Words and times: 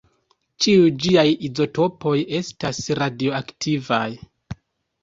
Ĉiuj 0.65 0.87
ĝiaj 1.03 1.25
izotopoj 1.49 2.15
estas 2.41 2.81
radioaktivaj. 3.03 4.05